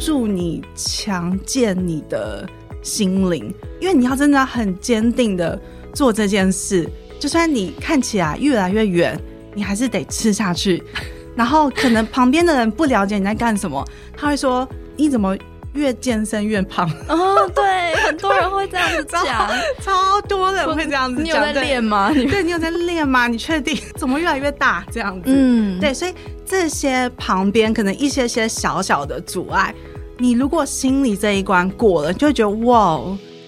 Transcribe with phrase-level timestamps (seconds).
[0.00, 2.48] 助你强健你的
[2.82, 5.60] 心灵，因为你要真的很坚定的
[5.94, 6.88] 做这件事，
[7.20, 9.20] 就算你看起来越来越远，
[9.54, 10.82] 你还是得吃下去。
[11.36, 15.36] 然后可能旁边的人不了解你在干什么，他会说：“你怎么
[15.74, 19.48] 越健身越胖？”哦，对，很多人会这样子讲，
[19.80, 21.24] 超多人会这样子讲。
[21.24, 22.10] 你有在练吗？
[22.12, 23.28] 对，对，你有在练吗？
[23.28, 23.78] 你确定？
[23.96, 24.84] 怎么越来越大？
[24.90, 26.12] 这样子，嗯，对，所以
[26.44, 29.72] 这些旁边可能一些些小小的阻碍，
[30.20, 33.00] 你如果心里这一关过了，就会觉得哇，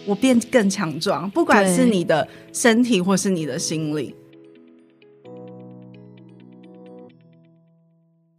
[0.07, 4.15] 我变更强壮，不管是你的身体或是你的心理。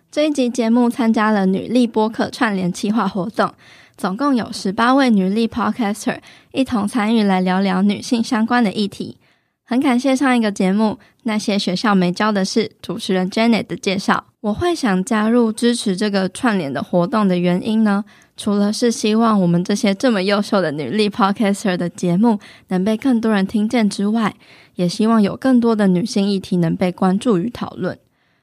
[0.09, 3.54] 这一集节目参加了女力播客串联企划活动，
[3.96, 6.18] 总共有十八位女力 Podcaster
[6.54, 9.18] 一同参与来聊聊女性相关的议题。
[9.66, 14.25] 很感谢上一个节目那些学校没教的事主持人 Janet 的介绍。
[14.42, 18.03] 我会想加入支持这个串联的活动的原因呢，
[18.36, 24.36] 除了是希望我们这些这么优秀的女力 Podcaster 的节目能被更多人听见之外，
[24.75, 27.98] 也希望有更多的女性议题能被关注与讨论。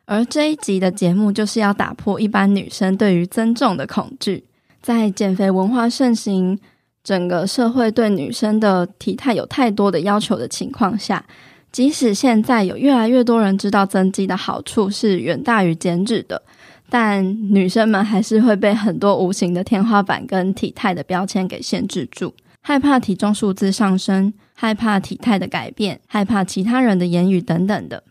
[0.06, 4.44] 而这一集的节目就是要打破一般女生对于增重的恐惧。
[4.80, 6.58] 在减肥文化盛行，
[7.02, 11.24] 整个社会对女生的体态有太多的要求的情况下，
[11.72, 16.42] 即使现在有越来越多人知道增肌的好处是远大于减脂的，
[16.88, 28.02] 但女生们还是会被很多无形的天花板跟体态的标签给限制住，害怕体重数字上升，害怕体态的改变，害怕其他人的言语等等的。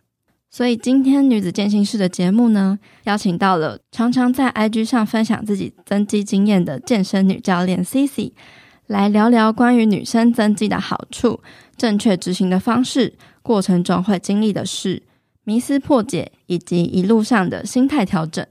[0.50, 8.32] 所以今天女子健心室的节目呢，邀请到了常常在 IG 上分享自己增肌经验的健身女教练 Cici，
[8.90, 11.40] 来聊聊关于女生增肌的好处、
[11.78, 15.04] 正确执行的方式、过程中会经历的事、
[15.44, 18.44] 迷思破解以及一路上的心态调整，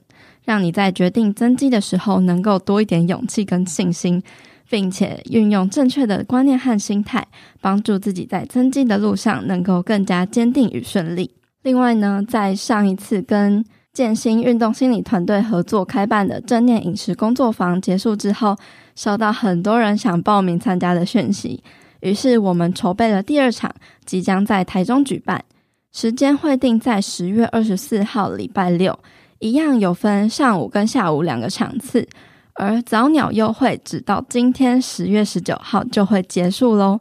[0.44, 4.22] 让你在决定增肌的时候能够多一点勇气跟信心，
[4.70, 7.26] 并且运用正确的观念和心态，
[7.60, 11.32] 帮助自己在增肌的路上能够更加坚定与顺利。
[11.62, 13.64] 另外呢，在上一次跟
[13.98, 18.56] 健心运动心理团队合作开办的正念饮食工作坊结束之后，
[18.94, 21.60] 收到很多人想报名参加的讯息，
[21.98, 25.44] 于是我们筹备了第二场，即将在台中举办，
[25.90, 28.96] 时间会定在十月二十四号礼拜六，
[29.40, 32.06] 一样有分上午跟下午两个场次，
[32.54, 37.00] 而早鸟优惠直到今天十月十九号就会结束喽，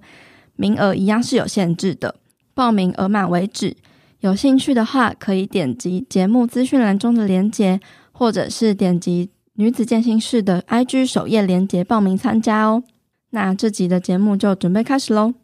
[0.56, 2.16] 名额一样是有限制的，
[2.56, 3.78] 报名额满为止。
[4.22, 7.80] 有兴趣的话，可以点击节目资讯栏中的链接，
[8.12, 12.84] 或者是点击女子健心室的 IG 首页链接报名参加哦。
[13.30, 15.36] 那这集的节目就准备开始喽。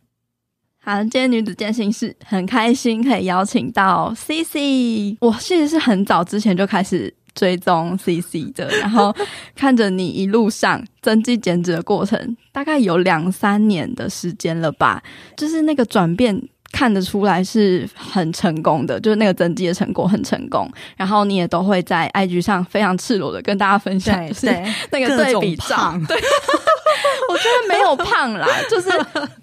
[0.79, 5.17] 好，今天女子健心室很开心可以邀请到 CC。
[5.21, 9.15] 我其实是很早之前就开始追踪 CC 的，然后
[9.55, 15.03] 看着你一路上增肌减脂的过程，大概有两三年的时间了吧，
[15.37, 16.49] 就是那个转变。
[16.73, 20.69] 看得出来是很成功的，就是那个增肌的成果很成功。
[20.97, 24.47] 然后你也都会在 IG 上非常赤裸的跟大家分享，就是
[24.91, 25.93] 那个对比照。
[26.07, 26.19] 对，
[27.29, 28.89] 我觉得没有胖啦， 就是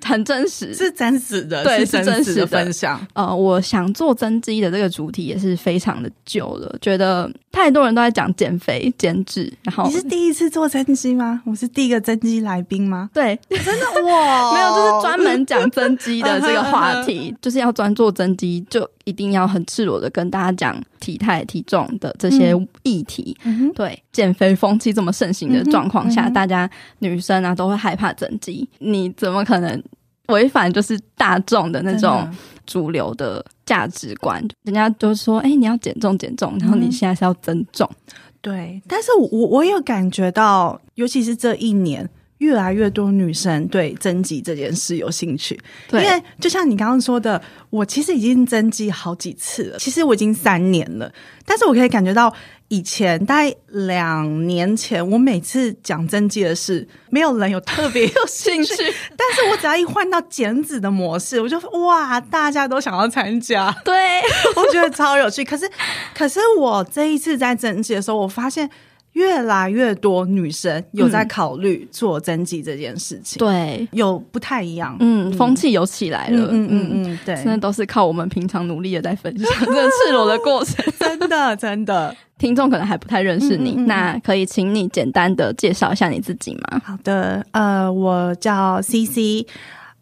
[0.05, 3.01] 很真实，是真实的，对，是真实的分享。
[3.15, 9.53] 呃，我想做增肌的这个主题也是非常的久了，觉得太多人都在讲减肥减脂。
[9.63, 11.43] 然后你是第一次做增肌吗？
[11.47, 13.11] 我是第一个增肌来宾吗？
[13.13, 17.35] 对，真的哇， 没有，就是专门讲增肌的这个话题。
[17.41, 22.55] 就是要专做增肌，就一定要很赤裸的跟大家讲体态、体重的这些
[22.85, 23.37] 议题。
[23.45, 28.69] 嗯、对，减肥风气这么盛行的状况下，大家女生啊都会害怕增肌。
[28.79, 29.83] 你怎么可能
[30.29, 32.27] 违反就是大众的那种
[32.65, 34.41] 主流的价值观？
[34.63, 37.85] 人家都说，哎、欸，你要减重减重，然后你现在是要增重。
[37.91, 42.09] 嗯、对，但是我我有感觉到，尤其是这一年。
[42.41, 45.59] 越来越多女生对增肌这件事有兴趣，
[45.93, 51.13] 因为就像你刚刚说的，我其实已经增肌好几次了，其实我已经三年了，
[51.45, 52.35] 但是我可以感觉到
[52.69, 58.75] 以前大概两年前，我每次讲增肌的事，没有人有特别有兴趣，
[59.19, 63.95] 但是我只要一换到减脂的模式，我就哇，大家都想要参加，对，
[64.57, 65.45] 我觉得超有趣。
[65.45, 65.71] 可是，
[66.15, 68.71] 可是我这一次在增肌的时候，我发现。
[69.15, 86.81] 越来越多女生有在考虑做增肌这件事情，对，有不太一样，嗯，风气有起来了，嗯嗯嗯，对，真的都是靠我们平常努力的在分享 这个赤裸的过程， 真的真的，听众可能还不太认识你，那可以请你简单的介绍一下你自己吗？
[86.85, 89.45] 好的，呃，我叫 Cici，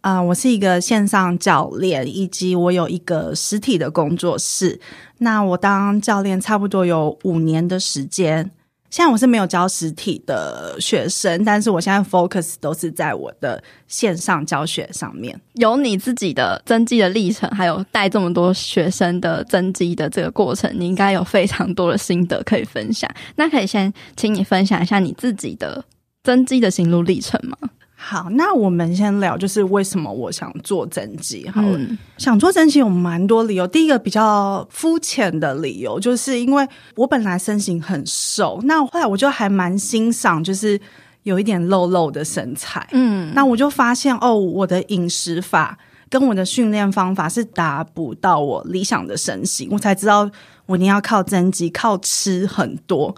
[0.03, 4.79] 呃，我是一个线上教练，以及我有一个实体的工作室。
[5.21, 8.51] 那我当教练差不多有五年的时间。
[8.91, 15.39] 现在我是没有教实体的学生，但是我现在 focus 都是在我的线上教学上面。
[15.55, 23.11] 有你自己的增肌的历程，还有带这么多学生的增肌的这个过程，你应该有非常多的心得可以分享。
[23.37, 25.85] 那可以先请你分享一下你自己的
[26.23, 27.57] 增肌的心路历程吗？
[28.01, 31.49] 好，那我们先聊，就是为什么我想做增肌。
[31.49, 33.67] 好，嗯、想做增肌有蛮多理由。
[33.67, 40.81] 第一个比较肤浅的理由，就是因为我本来身形很瘦，那后来我就还蛮欣赏，就是
[41.25, 42.87] 有一点肉肉的身材。
[42.93, 45.77] 嗯，那我就发现哦，我的饮食法
[46.09, 50.31] 跟我的训练方法是达不到我理想的身形，我才知道
[50.67, 53.13] 我一定要靠增肌，靠吃很多，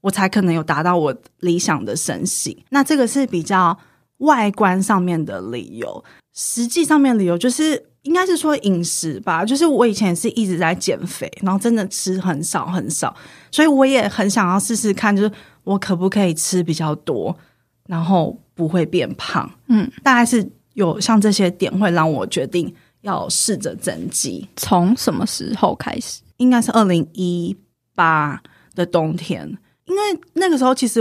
[0.00, 2.56] 我才可能有达到我理想的身形。
[2.68, 3.76] 那这个是比较。
[4.20, 6.02] 外观上面的理由，
[6.34, 9.44] 实际上面的理由就是应该是说饮食吧。
[9.44, 13.14] 就是我以前是一直在减肥，然后真的吃很少很少，
[13.50, 15.32] 所以我也很想要试试看，就是
[15.64, 17.34] 我可不可以吃比较多，
[17.86, 19.50] 然后不会变胖。
[19.68, 22.72] 嗯，大概是有像这些点会让我决定
[23.02, 24.48] 要试着增肌。
[24.56, 26.20] 从什么时候开始？
[26.36, 27.56] 应该是二零一
[27.94, 28.42] 八
[28.74, 29.46] 的冬天，
[29.86, 30.00] 因为
[30.34, 31.00] 那个时候其实。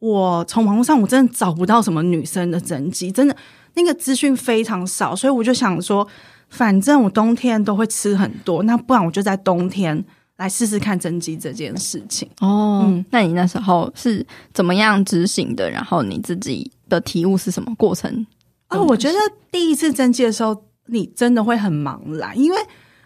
[0.00, 3.36] 我从网络上我真的找不到什么女生的增肌，真的
[3.74, 6.06] 那个资讯非常少，所以我就想说，
[6.48, 10.02] 反正我冬天都会吃很多，那不然我就在冬天
[10.38, 12.26] 来试试看增肌这件事情。
[12.40, 15.70] 哦，嗯，那你那时候是怎么样执行的？
[15.70, 18.26] 然后你自己的体悟是什么过程？
[18.70, 19.18] 哦，我觉得
[19.52, 22.56] 第一次增肌的时候，你真的会很茫然，因为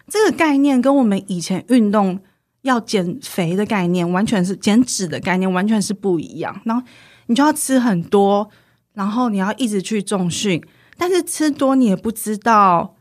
[0.08, 2.20] 这个概念跟我们以前运动。
[2.64, 6.58] 要减肥的概念完全是减脂的概念，完全是不一样。
[6.64, 6.82] 然后
[7.26, 8.48] 你就要吃很多，
[8.94, 10.62] 然后你要一直去重训，
[10.96, 12.96] 但是吃多你也不知道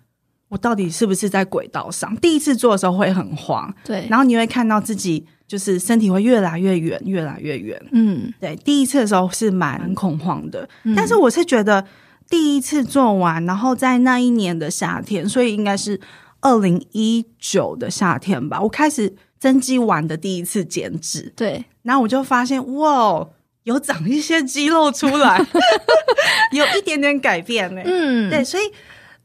[0.50, 2.14] 我到底是不是在轨道上。
[2.18, 7.82] 第一次做的时候会很慌，对，然后你会看到自己就是身体会越来越远，越来越远。
[7.94, 11.86] 嗯，对，第一次的时候是蛮恐慌的，嗯，但是我是觉得
[12.30, 16.02] 第一次做完，然后在那一年的夏天，所以应该是
[16.42, 19.16] 二零一九的夏天吧，我开始。
[19.44, 23.28] 增肌完的第一次减脂，对，然后我就发现哇，
[23.64, 25.38] 有长一些肌肉出来，
[26.54, 27.82] 有一点点改变呢。
[27.84, 28.64] 嗯，对，所以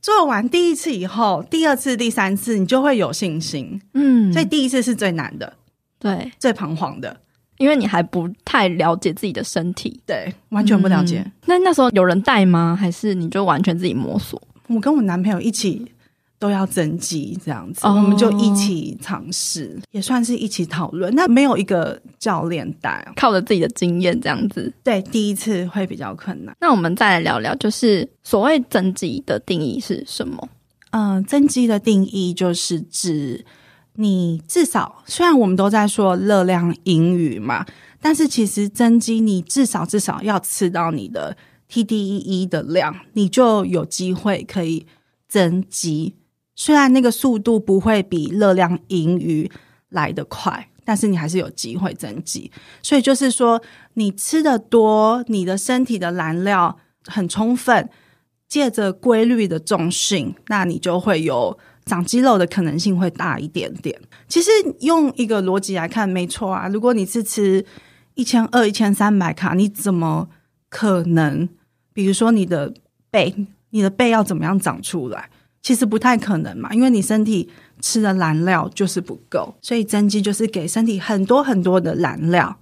[0.03, 3.81] 做完第一次以后，第二次、第三次你就会有信心。
[3.95, 5.53] 嗯，所以第一次是最难的，
[6.01, 7.17] 对，最彷徨的，
[7.59, 11.23] 因为你还不太了解自己的身体，对，完全不了解。
[11.25, 12.77] 嗯，那那时候有人带吗？
[12.77, 14.43] 还是你就完全自己摸索？
[14.67, 15.93] 我跟我男朋友一起。
[16.39, 17.97] 都要增肌这样子，oh.
[17.97, 21.13] 我们就一起尝试，也算是一起讨论。
[21.15, 24.73] 那没有一个教练带，靠着自己的经验这样子。
[24.85, 26.57] 对，第一次会比较困难。
[26.61, 30.49] 那我们再来聊聊，就是所谓增肌的定义是什么？
[30.91, 33.45] 嗯、呃，增肌的定义就是指
[33.95, 37.67] 你至少，虽然我们都在说热量盈余嘛，
[38.01, 41.37] 但是其实增肌你至少至少要吃到你的
[41.69, 44.87] TDEE 的量，你就有机会可以
[45.29, 46.15] 增肌。
[46.59, 49.49] 虽然那个速度不会比热量盈余
[49.91, 52.51] 来得快，但是你还是有机会增肌。
[52.83, 53.63] 所以就是说，
[53.95, 57.89] 你吃的多，你的身体的燃料很充分，
[58.49, 61.57] 借着规律的重训，那你就会有
[61.87, 63.97] 长肌肉的可能性会大一点点。
[64.27, 66.67] 其实用一个逻辑来看，没错啊。
[66.67, 67.65] 如果你是吃
[68.15, 70.29] 一千二、一千三百卡，你怎么
[70.69, 71.49] 可能？
[71.93, 72.75] 比如说你的
[73.13, 75.31] 背，你的背要怎么样长出来？
[75.63, 77.49] 其实不太可能嘛，因为你身体
[77.81, 82.57] 吃的燃料就是不够，所以增肌就是给身体很多很多的燃料，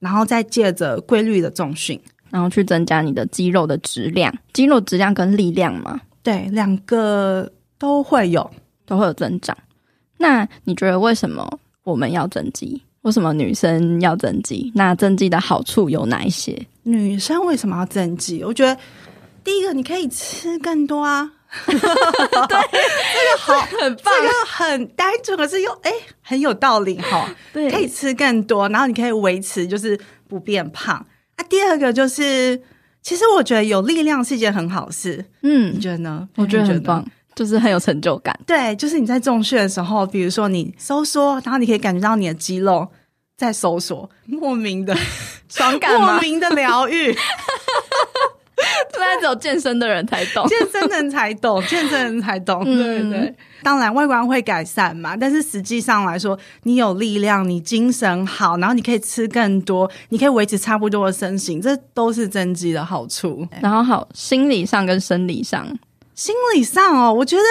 [0.00, 1.98] 然后再借着规律的重训，
[2.30, 4.32] 然后去增加你的肌肉的质量。
[4.52, 8.48] 肌肉质量跟力量嘛，对，两个都会有，
[8.84, 9.56] 都会有增长。
[10.18, 12.82] 那你觉得为什么我们要增肌？
[13.02, 14.70] 为什么女生要增肌？
[14.74, 16.66] 那增肌的好处有哪一些？
[16.84, 18.44] 女生为什么要增肌？
[18.44, 18.76] 我觉得
[19.42, 21.28] 第一个，你可以吃更多啊。
[21.66, 25.92] 对，这个好，很棒，这个很单纯，可是又哎
[26.22, 27.28] 很有道理哈。
[27.52, 30.94] 对，可以吃更多，然后你可以维持就是不变胖。
[31.36, 32.60] 啊，第二个就是，
[33.02, 35.24] 其实我觉得有力量是一件很好事。
[35.42, 36.28] 嗯，你觉得呢？
[36.36, 37.04] 我觉得很棒，
[37.34, 38.38] 就是很有成就感。
[38.46, 42.88] 对，就是你在重训的时候，比如说你收缩，然后你可以感觉到你的肌肉
[43.36, 44.96] 在收缩，莫名的
[45.48, 47.14] 爽感，莫名的疗愈。
[48.92, 52.64] 现在只有健身的人才懂，健身的人才懂， 健身人才懂。
[52.64, 63.46] 对对对，当然外观会改善嘛，但是实际上来说，你有力量，你精神好，然后你可以吃更多，你可以维持差不多的身形，这都是增肌的好处。
[63.60, 65.66] 然后好，心理上跟生理上，
[66.14, 67.42] 心理上哦，我觉得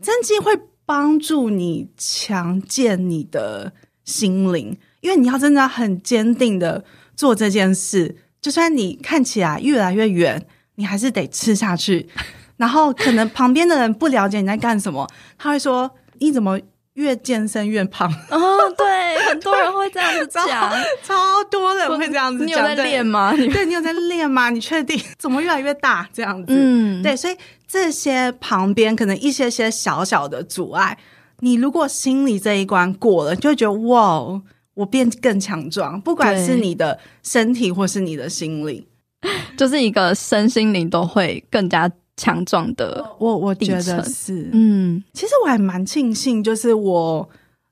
[0.00, 0.52] 增肌会
[0.84, 3.72] 帮助你强健你的
[4.04, 4.76] 心灵。
[5.00, 6.84] 因为你要真的很坚定的
[7.16, 10.44] 做这件事，就算你看起来越来越远，
[10.74, 12.08] 你还是得吃下去。
[12.58, 15.08] 然后可能旁边的人不了解你在干什么，
[15.38, 16.60] 他会说：“你怎么
[16.94, 20.70] 越健身越胖？”哦，对，很多人会这样子讲，
[21.02, 22.46] 超多人会这样子讲。
[22.46, 23.32] 你有在练吗？
[23.34, 24.50] 对，对，你有在练吗？
[24.50, 25.00] 你确定？
[25.18, 26.08] 怎么越来越大？
[26.12, 30.96] 这样子，嗯，对，所以这些旁边可能一些些小小的阻碍，
[31.40, 34.40] 你如果心里这一关过了，就会觉得哇，
[34.74, 38.86] 我变更强壮，不管是你的身体或是你的心理，
[39.56, 41.90] 就是一个身心灵都会更加。
[42.14, 47.26] 强壮的，我我觉得是，嗯，其实我还蛮庆幸，就是我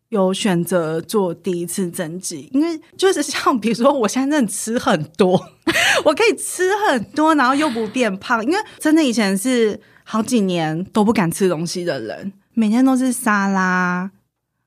[0.09, 5.33] 有选择做第一次增肌，因为就是像比如说，我现在真的吃很多，
[6.07, 14.11] 我可以吃很多，然后又不变胖，因为真的以前是好几年都不敢吃东西的人，每天都是沙拉，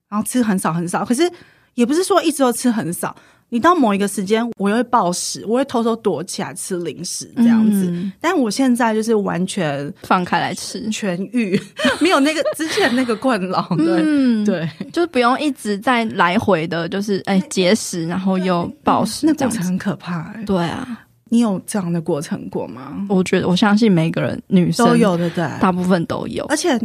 [0.07, 1.29] 然后吃很少很少，可是
[1.75, 3.15] 也不是说一直都吃很少。
[3.49, 7.85] 你到某一个时间，我又会暴食，我会偷偷躲起来吃零食这样子。
[7.85, 11.61] 嗯、但我现在就是完全放开来吃，痊愈，
[12.01, 13.61] 没有那个之前那个困扰。
[13.77, 20.43] 对、嗯、对，就是不用一直在来回的，就是哎节食，然后又暴食，那过程很可怕、欸。
[20.45, 23.05] 对啊，你有这样的过程过吗？
[23.07, 26.79] 我觉得我相信每个人女生都有的，对，大部分都有，而且。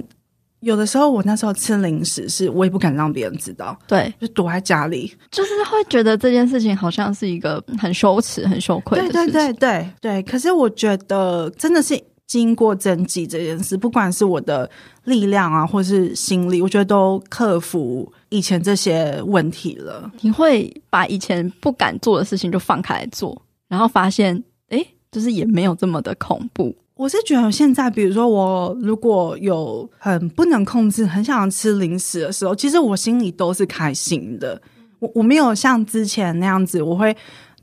[0.61, 9.25] 有的时候，我那时候吃零食，是我也不敢让别人知道，对，就躲在家里，就是会觉得这件事情好像是一个很羞耻、很羞愧的事情。
[9.27, 10.23] 对对对对对。
[10.25, 14.69] 可是我觉得，真的是经过增肌这件事，不管是我的
[15.05, 20.11] 力量啊，或是心理，我觉得都克服以前这些问题了。
[20.21, 26.75] 你会把以前不敢做的事情就放开来做，然后发现，哎，就是也没有这么的恐怖。
[26.99, 34.61] 我是觉得现在，比如说我如果有很不能控制、很想吃零食的时候，其实我心里都是开心的。
[34.99, 37.17] 我我没有像之前那样子，我会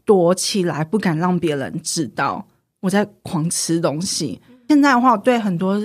[0.06, 2.48] 躲起来，不敢让别人知道
[2.80, 4.40] 我在狂吃东西。
[4.70, 5.78] 现在的话，我对很多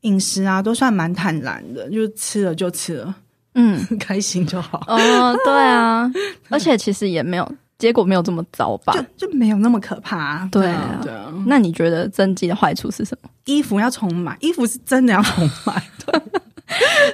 [0.00, 3.14] 饮食啊都算蛮坦然的，就是吃了就吃了，
[3.54, 4.82] 嗯， 开心就好。
[4.88, 6.10] 哦，对啊，
[6.48, 7.52] 而且其实也没有。
[7.78, 8.92] 结果没有这么糟吧？
[9.16, 10.48] 就就没有那么可怕啊。
[10.50, 11.32] 对啊，对啊。
[11.46, 13.30] 那你觉得增肌的坏处是什么？
[13.44, 15.82] 衣服要重买，衣服是真的要重买。
[16.04, 16.22] 对，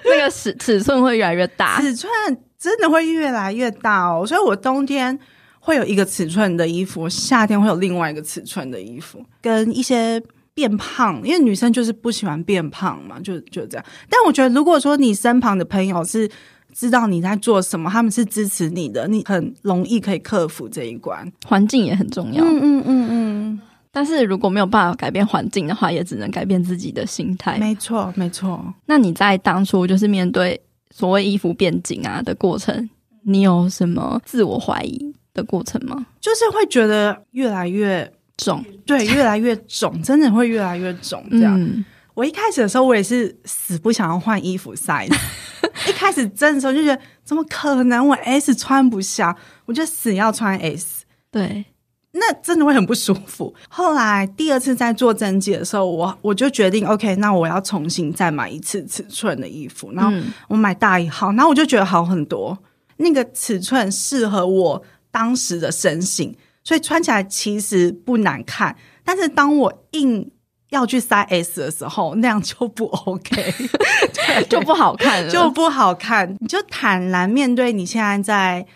[0.06, 2.11] 那个尺尺寸会越来越大，尺寸
[2.59, 4.26] 真的会越来越大哦。
[4.26, 5.18] 所以我冬天
[5.61, 9.23] 会有一个尺寸的衣服，夏天会有另外一个尺寸的衣服。
[9.42, 10.23] 跟一些
[10.54, 13.85] 变胖，因为女生就是不喜欢变胖嘛，就就这样。
[14.09, 16.30] 但我觉得，如果说你身旁的朋友是。
[16.75, 21.33] 知道你在做什么，他们是支持你的，你很容易可以克服这一关。
[21.47, 23.61] 环境也很重要，嗯嗯嗯嗯。
[23.90, 27.59] 但是如果没有办法改变环境的话，也只能改变自己的心态。
[27.59, 28.75] 没错，没错。
[28.87, 32.90] 那你在当初就是面对所谓衣服变紧啊的过程，
[33.23, 36.04] 你有什么自我怀疑的过程吗？
[36.21, 41.25] 就是会觉得越来越肿，对，越来越肿，真的会越来越肿。
[41.31, 45.12] 这样，嗯，我一开始的时候，我也是死不想要换衣服 size。
[45.88, 48.06] 一开始真的时候就觉得怎么可能？
[48.06, 51.04] 我 S 穿不下，我就死要穿 S。
[51.30, 51.64] 对，
[52.12, 53.52] 那真的会很不舒服。
[53.68, 59.90] 后来第二次在做增肌的时候，我我就决定 OK，那我要重新再买一次尺寸的衣服。
[59.92, 60.16] 然后
[60.49, 62.56] 我买大一号，然后我就觉得好很多。
[62.99, 64.80] 那个尺寸适合我
[65.11, 68.76] 当时的身形，所以穿起来其实不难看。
[69.02, 70.30] 但是当我硬
[70.71, 73.54] 要去塞 S 的时候，那样就不 OK，
[74.49, 76.37] 就不好看了，就不好看。
[76.40, 78.66] 你就坦然面对你现在在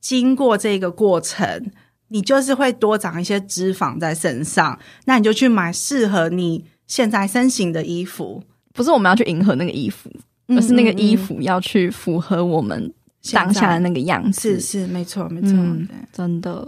[0.00, 1.70] 经过这个过程，
[2.08, 8.42] 你就是会多长一些脂肪在身上，那你就去买适合你现在身形的衣服。
[8.72, 10.10] 不是我们要去迎合那个衣服，
[10.48, 12.90] 而是那个衣服要去符合我们
[13.32, 14.58] 当下的那个样子。
[14.58, 16.66] 是是，没错没错，嗯，真的。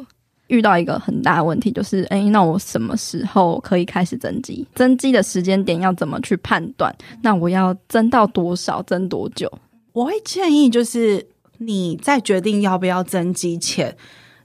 [0.48, 4.66] 遇到一个很大的问题，就是哎，那我什么时候可以开始增肌？
[4.74, 6.94] 增肌的时间点要怎么去判断？
[7.22, 8.82] 那我要增到多少？
[8.82, 9.50] 增多久？
[9.92, 11.26] 我会建议，就是
[11.58, 13.96] 你在决定要不要增肌前，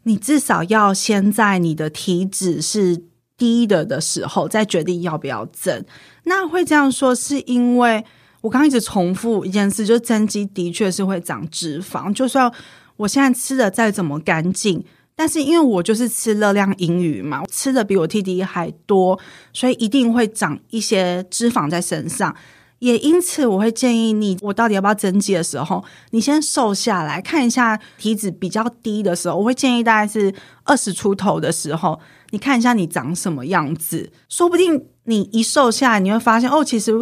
[0.03, 3.03] 你至少要先在你的体脂是
[3.37, 5.83] 低的的时候，再决定要不要增。
[6.23, 8.05] 那会这样说，是因为
[8.39, 12.49] 我刚刚一直重复一件事，就是增肌的确是会长脂肪，就算
[12.95, 14.81] 我现在吃的再怎么干净。
[15.19, 19.19] 但是因为我就是吃热量盈余嘛，吃的比我 TDE 还多，
[19.51, 22.33] 所以一定会长一些脂肪在身上。
[22.79, 30.33] 也因此，我会建议你，我到底要不要增肌的时候，你先瘦下来，看一下体脂比较低的时候，我会建议大概是
[30.63, 31.99] 二十出头的时候，
[32.29, 36.93] 你看一下你长什么样子，说不定你一瘦下来，你会发现哦，其实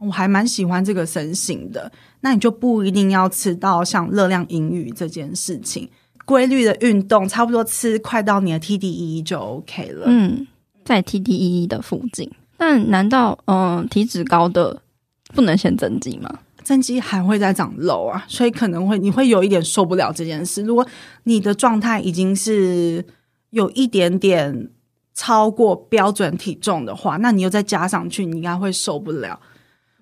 [0.00, 1.92] 我还蛮喜欢这个身形的，
[2.22, 5.88] 那你就不一定要吃到像热量盈余这件事情。
[6.24, 10.04] 规律的运动，差不多吃快到你的 TDEE 就 OK 了。
[10.06, 10.46] 嗯，
[10.84, 12.30] 在 TDEE 的附近。
[12.56, 14.80] 但难道嗯、呃、体脂高的
[15.34, 16.38] 不能先增肌吗？
[16.62, 20.62] 增肌还会再长肉啊，所以可能会你会有一点受不了这件事。
[20.62, 20.86] 如果
[21.24, 23.04] 你的状态已经是
[23.50, 24.70] 有一点点
[25.12, 29.40] 超过标准体重的话，那你又再加上去，你应该会受不了。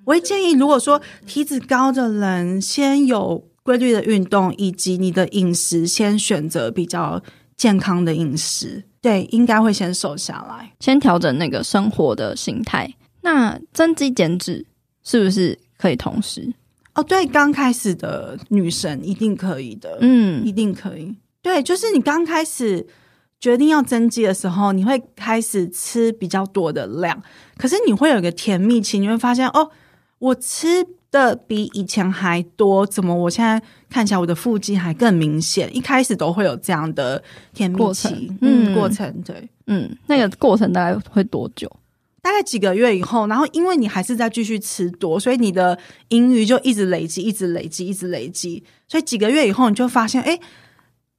[0.04, 7.22] 我会建议，如果说体脂高的人，先有规律的运动，以及你的饮食，先选择比较
[7.56, 8.82] 健康的饮食。
[9.00, 12.92] 对，应该会先瘦下来，先调整那个生活的形态。
[13.20, 14.66] 那增肌减脂
[15.04, 16.52] 是不是可以同时？
[16.94, 21.14] 哦，对，刚开始的女生一定可以的，嗯，一定可以。
[21.40, 22.84] 对，就是你刚开始
[23.38, 27.22] 决定要增肌的时候，你会开始吃比较多的量，
[27.56, 29.70] 可是你会有一个甜蜜期，你会发现哦，
[30.18, 35.74] 我吃的比以前还多，怎么我现在看起来我的腹肌还更明显？
[35.76, 41.70] 一开始都会有这样的甜蜜期，过程嗯，过程对，嗯，那个过程大概会多久？
[42.22, 48.62] 大概几个月以后，然后因为你还是在继续吃多，所以你的盈余就一直累积，一直累积，一直累积。
[48.86, 50.38] 所以几个月以后，你就发现，哎，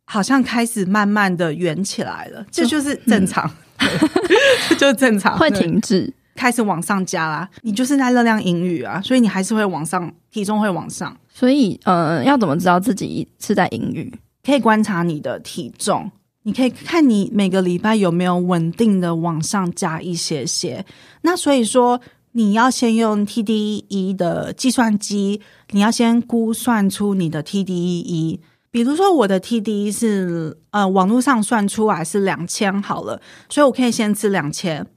[0.06, 3.88] 好像开始慢慢的圆起来了，这就，是正常，嗯、
[4.78, 5.36] 就是正常。
[5.40, 7.48] 会停滞，开始往上加啦。
[7.62, 11.16] 你就是在热量盈余啊，所以你还是会往上，体重会往上。
[11.32, 14.12] 所以，呃，要怎么知道自己是在盈余？
[14.44, 16.10] 可以观察你的体重。
[16.42, 20.84] 你可以看你每个礼拜有没有稳定的往上加一些些，
[21.22, 28.40] 那所以说你要先用 TDEE 的计算机，你要先估算出你的 TDEE。
[28.72, 34.88] 比如说我的 TDEE 是呃网络上算出来是两千好了，所以我可以先吃两千。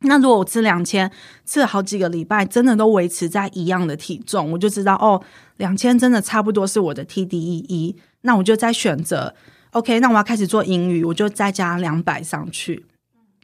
[0.00, 1.10] 那如果我吃两千，
[1.44, 5.20] 吃了好几个礼拜，真的都维持在一样的体重，我就知道哦，
[5.56, 7.96] 两千真的差不多是我的 TDEE。
[8.20, 9.34] 那我就再选择。
[9.72, 12.86] OK，那我要开始做英语，我就再加两百上去。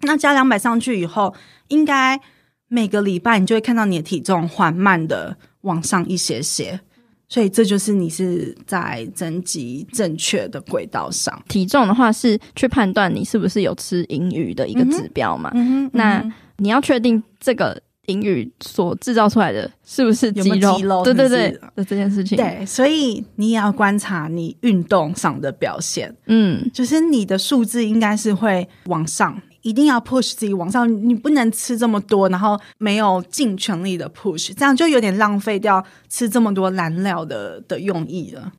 [0.03, 1.35] 那加两百上去以后，
[1.69, 2.21] 应该
[2.69, 6.81] 每个礼拜你就会看到你的体重缓慢的往上一些些。
[7.29, 11.43] 所以这就是你是在增肌正确的轨道上。
[11.49, 15.51] 体重的话是去判断你是不是有吃盈余的一个指标嘛？
[15.93, 16.25] 那
[16.59, 17.81] 你要确定这个。
[18.09, 21.03] 盈余所制造出来的是不是肌肉？
[21.03, 22.37] 对对对，的这件事情。
[22.37, 26.15] 对，所以你也要观察你运动上的表现。
[26.27, 30.87] 嗯，就是你的数字应该是会往上，一定要 push 自己往上。
[31.09, 38.53] 你不能吃这么多，然后没有尽全力的 push，这样就有点浪费掉吃这么多燃料的的用意了。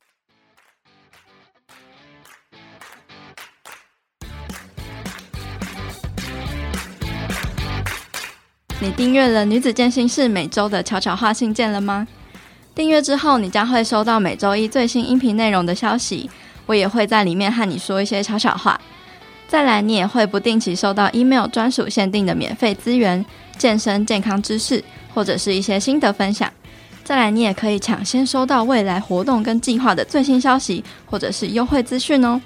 [8.80, 12.06] 你订阅了女子健心室每周的悄悄话信件了吗？
[12.74, 16.28] 订阅之后，你将会收到每周一最新音频内容的消息。
[16.66, 18.78] 我也会在里面和你说一些悄悄话。
[19.48, 23.24] 再来，你也会不定期收到 email 专属限定的免费资源、
[23.56, 24.82] 健身健康知识，
[25.14, 26.50] 或者是一些心得分享。
[27.04, 32.40] 再来，你也可以抢先收到未来活动跟计划的最新消息，或者是优惠资讯哦。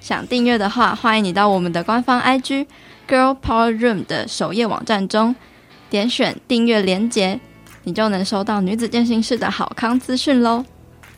[0.00, 2.66] 想订阅的话，欢迎你到我们的官方 IG。
[3.08, 5.34] Girl Power Room 的首页网站中，
[5.88, 7.40] 点选订阅连结，
[7.84, 10.64] 你就能收到女子健身室的好康资讯喽。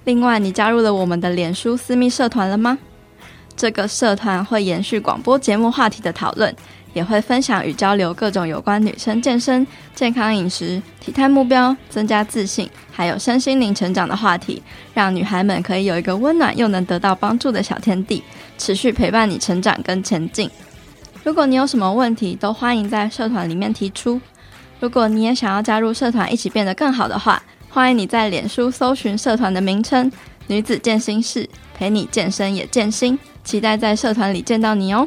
[0.04, 2.78] 另外，你加入了我们的脸书私密社团了吗？
[3.60, 6.56] 这个社团会延续广播节目话题的讨论，
[6.94, 14.62] 也会分享与交流各种有关女生健身、健康饮食、体态目标、增加自信，还有身心灵成长的话题，
[14.94, 18.24] 让女孩们可以有一个温暖又能得到帮助的小天地，
[18.56, 20.50] 持续陪伴你成长跟前进。
[21.22, 24.18] 如果你有什么问题，都欢迎在社团里面提出。
[24.80, 30.10] 如果你也想要加入社团，一起变得更好的话，欢迎你在脸书搜寻社团的名称
[30.50, 33.16] “女子健心室”，陪你健身也健心。
[33.44, 35.06] 期待在社团里见到你哦。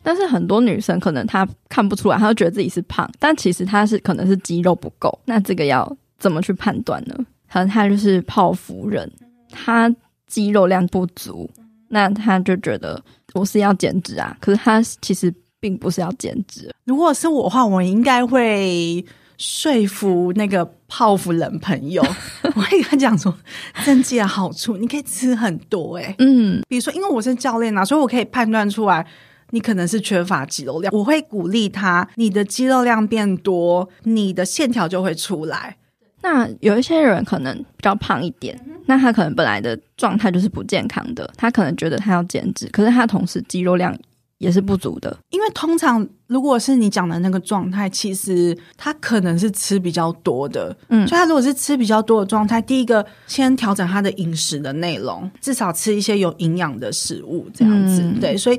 [0.00, 5.18] 但是很多女生可能她看不出来，她就觉得自己是胖，但其实她是可能是肌肉不够。
[5.24, 5.96] 那这个要。
[6.20, 7.16] 怎么去判断呢？
[7.50, 9.10] 可能她就是泡芙人，
[9.50, 9.90] 她
[10.26, 11.50] 肌肉量不足，
[11.88, 13.02] 那她就觉得
[13.32, 14.36] 我是要减脂啊。
[14.38, 16.74] 可是她其实并不是要减脂。
[16.84, 19.04] 如果是我的话，我应该会
[19.38, 22.02] 说服那个泡芙人朋友，
[22.54, 23.32] 我会跟他讲说
[23.84, 26.14] 增肌的好处，你可以吃很多诶、欸。
[26.18, 29.06] 嗯，比如说，因为我是教练啊，所以我可以判断出来
[29.50, 30.92] 你可能是缺乏肌肉量。
[30.94, 35.76] 我会鼓励他，你的肌肉量变多，你的线条就会出来。
[36.22, 43.96] 那有一些人可能比较胖一点，那他可能本来的状态就是不健康的，他可能觉得他要减脂，可是他同时肌肉量
[44.40, 45.16] 也是不足的。
[45.30, 58.58] 因为通常如果是你讲的那个状态，其实他可能是吃比较多的，嗯，所以他如果是吃比较多的状态，第一个先调整他的饮食的内容，至少吃一些有营养的食物，这样子，嗯、对，所以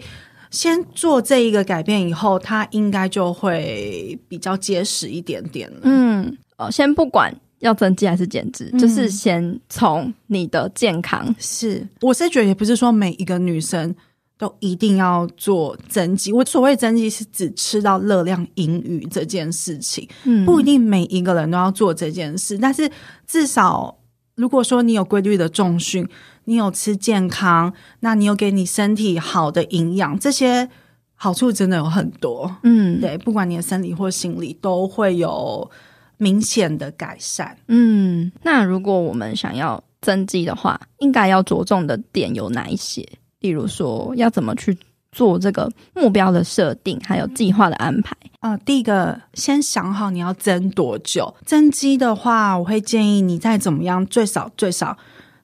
[0.52, 5.80] 先做这一个改变以后，他应该就会比较结实一点点了。
[5.84, 7.36] 嗯，哦，先不管。
[7.62, 11.32] 要增肌还是减脂，嗯，就是先从你的健康。
[11.38, 13.96] 是，我是觉得也不是说每一个女生
[14.42, 16.34] 都一定要做增肌。
[16.34, 22.58] 我所谓增肌是指吃到热量盈余这件事情，嗯，不一定每一个人都要做这件事。
[22.58, 22.90] 但是
[23.28, 24.00] 至少，
[24.34, 26.10] 如果说你有规律的重训，
[26.46, 30.68] 你有吃健康，那你有给你身体好的营养，这些
[31.14, 32.58] 好处真的有很多。
[32.64, 35.70] 嗯，对，不管你的生理或心理都会有。
[36.18, 37.58] 明显的改善。
[37.68, 43.04] 嗯，那如果我们想要增肌的话，应该要着重的点有哪一些？
[43.42, 44.76] 例如说，要怎么去
[45.12, 48.16] 做这个目标的设定，还有计划的安排？
[48.40, 51.36] 啊、第一个，先想好你要增多久。
[51.46, 54.98] 增肌的话，我会建议你再怎么样，最少最少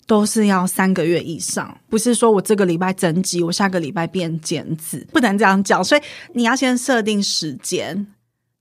[0.08, 1.78] 都是要三个月以上。
[1.90, 5.84] 不是说我这个礼拜增肌，我下个礼拜变减脂，不能这样讲。
[5.84, 6.02] 所以
[6.34, 8.08] 你要先设定时间。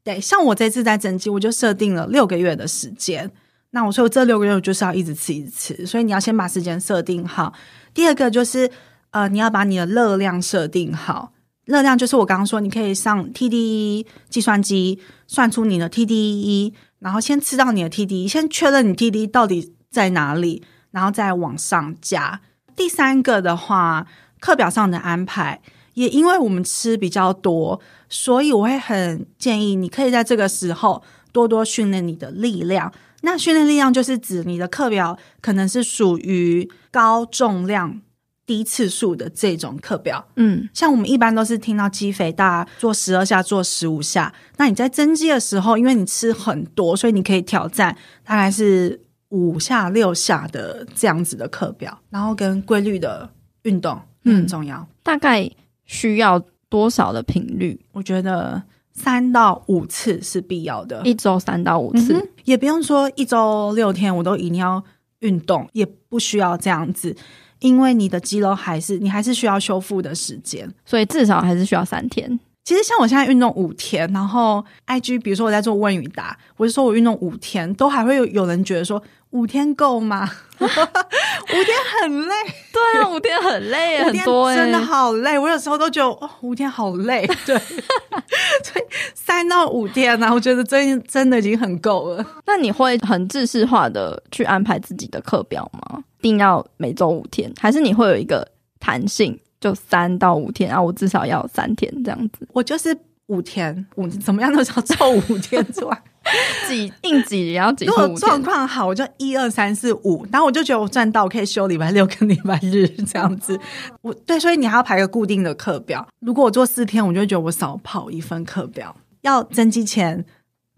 [0.05, 3.31] 对，像我这次在增肌，我就设定了六个月的时间。
[3.70, 7.53] 那我说我这六个月我就是要一直吃，一直吃，所以你要先把时间设定好。
[7.92, 8.70] 第二个就是，
[9.16, 11.33] 呃，你要把你的热量设定好。
[11.64, 22.42] 热量就是我刚刚说，你可以上 TDE 计算机算出你的 TDE，然后先吃到你的 TDE，先确认你 TDE 到底在哪里，然后再往上加。
[22.76, 24.07] 第三个的话，
[24.38, 25.62] 课表上的安排。
[25.94, 31.02] 也因为我们吃比较多，所以我会很建议你可以在这个时候
[31.33, 32.92] 多多训练你的力量。
[33.22, 38.02] 那训练力量就是指你的课表可能是属于高重量、
[38.46, 40.24] 低次数的这种课表。
[40.37, 44.32] 嗯，像我们一般都是听到肌肥大，做十二下，做十五下。
[44.56, 53.28] 那你在增肌的时候，因为你吃很多，所以你可以挑战大概是五下、六下的这样子的课表，然后跟规律的
[53.64, 55.50] 运动很重要，嗯，大概。
[55.88, 57.80] 需要多少的频率？
[57.92, 58.61] 我觉得
[58.92, 64.82] 三到五次是必要的，一周三到五次，嗯，也不用说一周六天我都一定要
[65.20, 67.14] 运动，也不需要这样子，
[67.61, 72.38] 因为你的肌肉还是你还是需要修复的时间，所以至少还是需要三天。
[72.66, 79.00] 其实像我现在运动五天，然后 IG 比如说我在做问与答，我就说我运动五天，都还会有有人觉得说
[79.31, 80.29] 五天够吗？
[80.59, 82.35] 五天很累，
[82.72, 85.38] 对啊，五天很累，很多真的好累。
[85.38, 92.26] 我有时候都觉得哦，五天好累， 对，所以三到五天呢，啊，我觉得真真的已经很够了。
[92.46, 96.02] 那你会很制式化的去安排自己的课表吗？
[96.18, 98.48] 一定要每周五天，还是你会有一个
[98.81, 99.38] 弹性？
[99.61, 102.47] 就三到五天啊，我至少要三天这样子。
[102.53, 102.97] 我就是
[103.29, 106.03] 五天，五怎么样都是要凑五天出来，
[106.69, 107.85] 挤硬挤也要挤。
[107.85, 113.59] 如果状况好，我就一二三四五，然后我就觉得我赚到，我可以休礼拜六跟礼拜日 这样子。
[114.03, 116.07] 我对，所以你还要排个固定的课表。
[116.21, 118.95] 如果我做四天，我就觉得我少跑一份课表。
[119.23, 120.25] 要增肌前，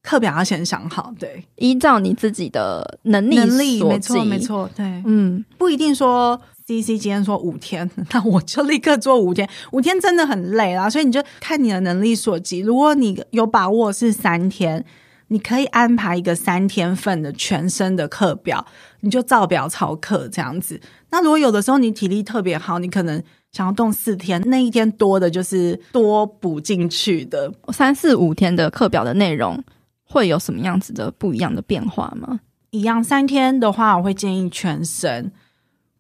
[0.03, 6.41] 课表要先想好，对，依照你自己的能力能力，没错没错，对，嗯，不一定说。
[6.69, 9.49] C C 今天说五天，那我就立刻做五天。
[9.73, 12.59] 五天真的很累啦，所以你就看你的能力所及。
[12.59, 14.85] 如果你有把握是三天，
[15.29, 18.67] 你可以安排一个三天份的全身的课表，
[19.01, 20.79] 你就照表操课这样子。
[21.09, 27.51] 那如果有的时候你体力特别好，你可能想要动四天，那一天多的就是多补进去的。
[27.73, 29.59] 三四五天的课表的内容
[30.05, 32.41] 会有什么样子的不一样的变化吗？
[32.73, 35.33] 一样，三天的话，我会建议全身。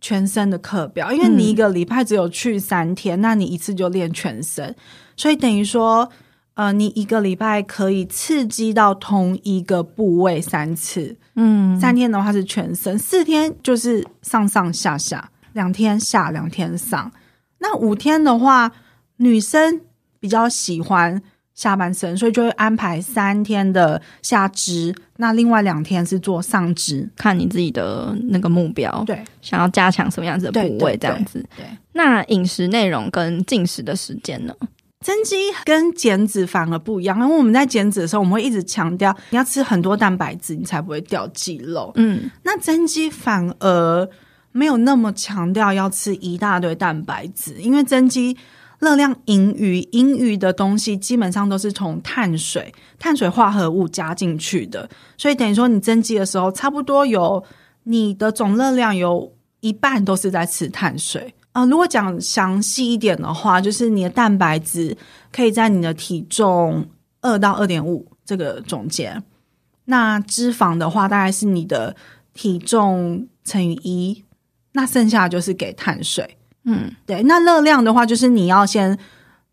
[0.00, 4.74] 全身的课表，因为你一个礼拜只有去三天，嗯，那你一次就练全身，
[5.16, 6.08] 所以等于说，
[6.54, 11.16] 呃，你一个礼拜可以刺激到同一个部位三次。
[11.34, 17.11] 嗯，三天的话是全身，四天就是上上下下，两天下，两天上。
[17.58, 18.72] 那五天的话，
[19.16, 19.80] 女生
[20.20, 21.22] 比较喜欢。
[21.59, 31.44] 下半身，所以就会安排三天的下肢，那另外两天是做上肢，看你自己的那个目标，对，想要加强什么样子的部位，这样子。
[31.57, 34.55] 对，对，对，那饮食内容跟进食的时间呢？
[35.01, 41.90] 增肌跟减脂反而不一样，因为我们在减脂的时候，我们会一直强调你要吃很多蛋白质，你才不会掉肌肉。
[41.97, 44.09] 嗯，那增肌反而
[44.53, 48.37] 没有那么强调要吃一大堆蛋白质，因为增肌。
[48.79, 57.43] 热量盈余，盈余的东西基本上都是从碳水、碳水化合物加进去的，所以等于说你增肌的时候，差不多有
[57.85, 61.35] 你的总热量有一半都是在吃碳水。
[61.53, 64.97] 啊、如果讲详细一点的话，就是你的蛋白质
[65.33, 66.87] 可以在你的体重
[67.21, 69.21] 二到二点五这个中间，
[69.87, 71.97] 那脂肪的话大概是你的
[72.33, 74.25] 体重乘以一，
[74.71, 76.38] 那剩下就是给碳水。
[76.68, 78.96] 嗯，对，那热量的话就是你要先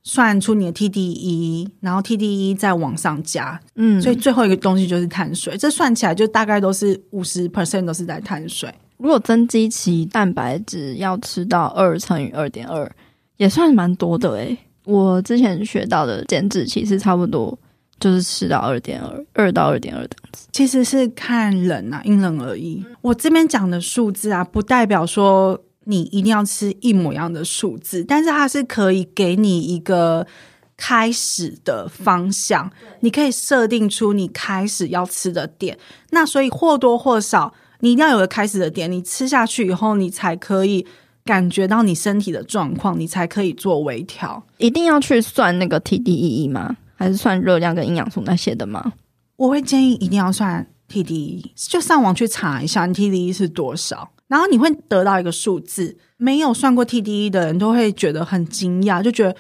[0.04, 8.74] 算出你的 TDE，然后 TDE 再往上加，嗯，所以最后一个东西就是碳水，这算起来就大概都是五十 percent 都是在碳水。
[8.98, 12.90] 如果增肌期蛋白质要吃到二乘以二点二，
[13.38, 14.58] 也算蛮多的诶、欸。
[14.86, 17.58] 我之前学到的减脂其实差不多
[18.00, 20.48] 就是吃到二点二，二到二点二这样子。
[20.52, 22.86] 其实是看人啊，因人而异。
[23.02, 30.28] 我这边讲的数字啊，不代表说你一定要吃一模一样的数字，但是它是可以给你一个
[30.78, 32.72] 开始的方向。
[33.00, 35.78] 你可以设定出你开始要吃的点，
[36.12, 37.54] 那所以或多或少。
[37.82, 40.88] 你一定要有个开始的点，你吃下去以后，你才可以
[41.24, 44.42] 感觉到你身体的状况，你才可以做微调。
[44.58, 46.78] 一定要去算那个 TDEE 吗？
[46.96, 48.94] 还是算热量跟营养素那些的吗？
[49.36, 55.98] 我会建议一定要算 TDEE，就上网去查一下你 TDEE 是多少，然后你会得到一个数字。
[56.18, 59.36] 没有算过 TDEE 的人都会觉得很惊讶，就觉得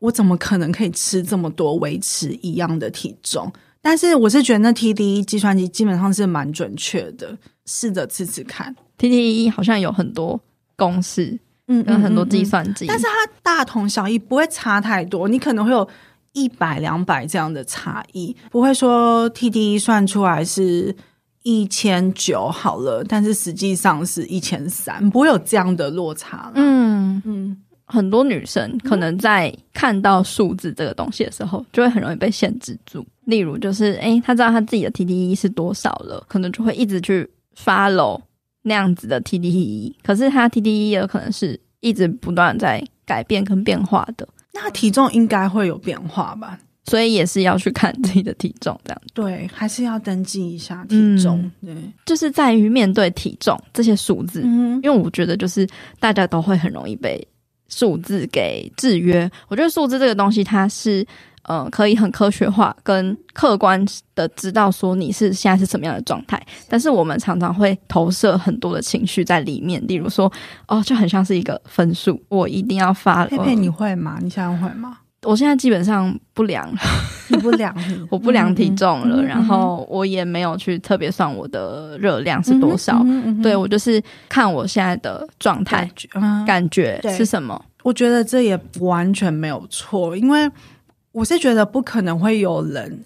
[0.00, 3.52] 我怎么可能可以吃这么多，维持一样的体重？
[3.82, 8.74] 但是我是觉得那 TDE 计算机基本上是蛮准确的，试着吃吃看。
[8.98, 10.40] TDE 好像有很多
[10.74, 15.28] 公式，嗯，有很多计算机，但是它大同小异，不会差太多。
[15.28, 15.86] 你可能会有
[16.32, 20.96] 一百、两百这样的差异，不会说 TDE 算出来是
[21.44, 26.50] 一千九好了，但是实际上是一千三，不会有这样的落差。
[26.56, 27.56] 嗯嗯。
[27.86, 33.06] 很多女生可能在看到数字这个东西的时候，就会很容易被限制住。
[33.26, 38.18] 例如，就是诶，她知道她自己的 TDE 是多少了，可能就会一直去 follow
[38.62, 39.94] 那样子的 TDE。
[40.02, 44.26] 可是她 TDE 有可能是一直不断在改变跟变化的。
[44.54, 46.58] 那体重应该会有变化吧？
[46.84, 49.02] 所以也是要去看自己的体重，这样。
[49.12, 51.40] 对，还是要登记一下体重。
[51.62, 55.66] 嗯、对，就是在于面对体重这些数字，嗯，因为我觉得就是
[55.98, 57.26] 大家都会很容易被。
[57.66, 61.04] 数字给制约，我觉得数字这个东西，它是
[61.42, 70.30] 呃可以很科学化跟客观的知道说你是现在是什么样的状态，但是我们常常会投射很多的情绪在里面，例如说
[70.68, 73.24] 哦，就很像是一个分数，我一定要发。
[73.26, 74.18] 佩佩，你会吗？
[74.22, 74.98] 你现在会吗？
[75.24, 76.70] 我现在基本上不量，
[77.28, 77.74] 你不量，
[78.10, 82.98] 我不量体重了，嗯、然后我也没有去特别算我的热量是多少。
[83.04, 85.90] 嗯嗯嗯、对，我就是看我现在的状态，
[86.46, 87.60] 感觉是什么。
[87.82, 90.50] 我觉得这也完全没有错，因为
[91.12, 93.04] 我是觉得不可能会有人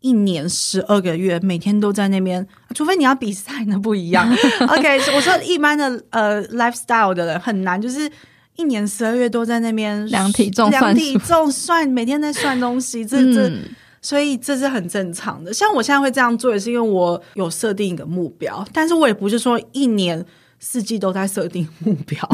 [0.00, 4.26] 一年十二个月每天都在那边，除非你要比赛，那不一样。
[4.68, 8.10] OK，我说一般的呃 lifestyle 的人很难，就是。
[8.56, 13.50] 一年十二月都在那边量体重，量体重算，每天在算东西，这这，
[14.00, 15.52] 所以这是很正常的。
[15.52, 20.24] 像我现在会这样做，也是因为我有设定一个目标，但是我也不是说一年
[20.60, 22.28] 四季都在设定目标。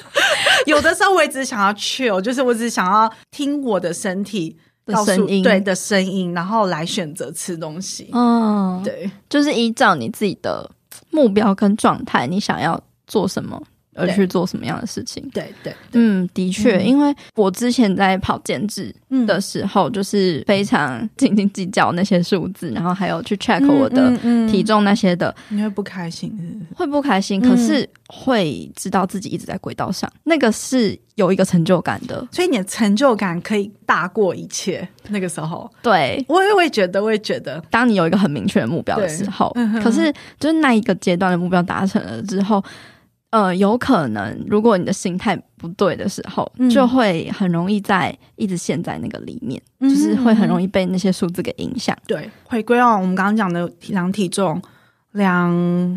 [0.66, 8.08] 有的时候我也只想要 chill，就是我只想要听我的身体的声音，对的声音，然后来选择吃东西。
[8.12, 10.70] 嗯，对，就是依照你自己的
[11.10, 13.62] 目标跟状态，你想要做什么。
[13.98, 15.22] 而去做什么样的事情？
[15.34, 18.94] 对对，对，嗯，的确，嗯，因为我之前在跑减脂
[19.26, 24.16] 的时候，就是非常斤斤计较那些数字，然后还有去 check 我的
[24.48, 26.74] 体重那些的，你会不开心是不是？
[26.74, 34.86] 会不开心，可是会知道自己一直在轨道上，那个是有一个成就感的，所以你的成就感可以大过一切。
[35.10, 39.50] 那个时候，对，我也会觉得，我也觉得，当你有一个很明确的目标的时候，
[39.82, 42.62] 可是就是那一个阶段的目标达成了之后。
[43.30, 51.94] 呃，有可能，如果你的心态不对的时候，嗯、就会很容易在一直陷在那个里面，嗯、就是会很容易被那些数字给影响。
[52.06, 54.60] 对，回归到我们刚刚讲的量体重、
[55.12, 55.52] 量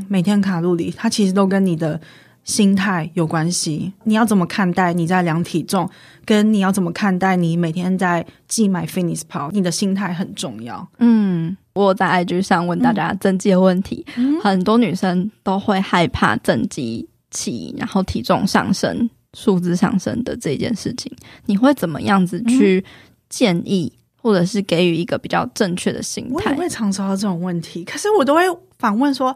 [0.09, 1.97] 每天卡路里，它其实都跟你的
[2.43, 3.93] 心态有关系。
[4.03, 5.89] 你要怎么看待你在量体重，
[6.25, 10.85] 跟你要怎么看待你每天在记 MyFitnessPal，你的心态很重要。
[10.97, 17.07] 嗯，我在 IG 上问大家增肌的问题，嗯、很多女生都会害怕增肌。
[17.31, 21.11] 起，然后体重上升、数字上升的这件事情，
[21.47, 22.83] 你会怎么样子去
[23.29, 26.33] 建议，嗯、或者是给予一个比较正确的心态？
[26.33, 28.41] 我也会常收到这种问题，可是我都会
[28.77, 29.35] 反问说：“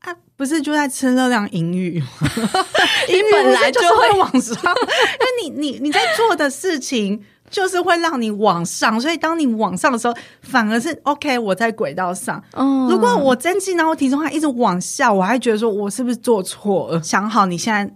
[0.00, 2.06] 啊，不是就在吃热量盈余吗？
[3.08, 4.54] 你本来就会往上，
[5.44, 11.38] 因为你你你在做的事情。”就是会让你往上，所以当你往上的时候，反而是 OK。
[11.38, 12.42] 我在轨道上。
[12.52, 17.02] 嗯，如果我增肌，然后体重还一直往下，我还觉得说我是不是做错了？
[17.02, 17.94] 想好你现在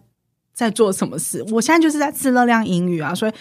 [0.53, 1.45] 在做什么事。
[1.51, 3.33] 我现在就是在吃热量盈余啊，所以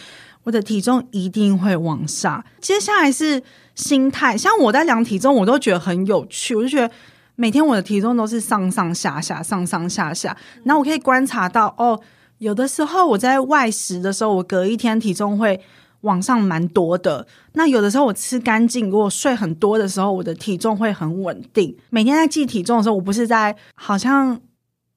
[0.44, 2.44] 我的体重一定会往上。
[2.60, 3.42] 接下来是
[3.76, 6.92] 心态，像我在量体重，我都觉得很有趣，我就觉得
[7.36, 12.00] 每天我的体重都是上上下下，上上下下，然后我可以观察到哦。
[12.40, 15.60] 有的时候我在外食的时候，我隔一天体重会
[16.02, 17.26] 往上蛮多的。
[17.54, 21.76] 那有的时候我吃干净，如果睡很多的时候，我的体重会很稳定。
[21.90, 24.40] 每天在记体重的时候，我不是在好像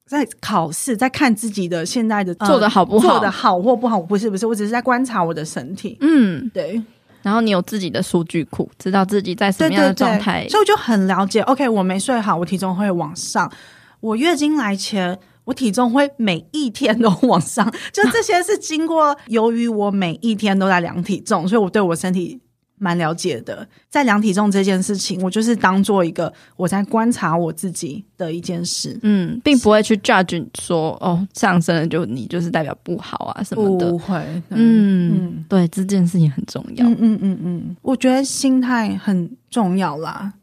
[0.05, 5.97] 在考试，在看自己的现在的做的好不好，做的好或不好，我不是不是，我只是在观察我的身体。
[6.01, 6.81] 嗯，对。
[7.21, 11.41] 然后你有自己的数据库，知道自己在什么样的状态，所以我就很了解。
[11.41, 13.51] OK，我没睡好，我体重会往上。
[13.99, 15.19] 我月经来前。
[15.45, 22.39] 我体重会每一天都往上， 就这些是经过，由于我每一天都在量体重，所以我对我身体
[22.77, 23.67] 蛮了解的。
[23.89, 34.15] 在量体重这件事情，我就是当做一个我在观察我自己的一件事，嗯，并不会去 judge 说哦，上升了就你就是代表不好啊什么的，不会，
[34.49, 40.33] 嗯嗯，对，这件事情很重要，嗯嗯嗯嗯，我觉得心态很重要啦。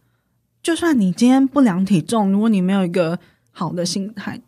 [0.63, 3.19] 就算你今天不量体重，如果你没有一个
[3.51, 4.39] 好的心态。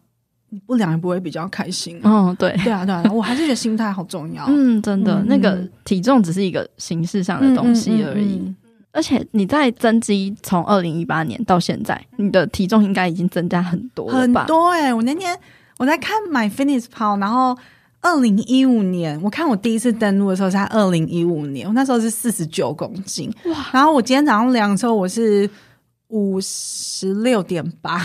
[0.52, 1.98] 你不量也不会比较开心。
[2.04, 4.44] 哦，对，对啊，对啊，我还是觉得心态好重要。
[4.52, 8.36] 嗯，真的，嗯、那个体重只是一个形式上的东西而已。
[8.36, 8.56] 嗯嗯嗯嗯、
[8.92, 14.40] 而且你在增肌，从二零一八年到现在，你的体重应该已经增加很多了吧？
[14.40, 14.92] 很多哎、欸！
[14.92, 15.34] 我那天
[15.78, 17.56] 我在看 MyFitnessPal，然后
[18.02, 23.70] 二零一五年，我看我第一次登录的时候是在二零一五年，我那时候是四十九公斤哇。
[23.72, 25.48] 然后我今天早上量的时候，我是。
[26.14, 27.98] 五十六点八，